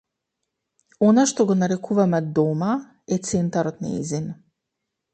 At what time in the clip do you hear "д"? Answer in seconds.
2.39-2.47